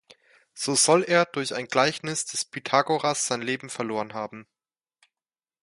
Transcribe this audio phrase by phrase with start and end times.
[0.55, 4.47] So soll er durch ein Gleichnis des Pythagoras sein Leben verloren haben.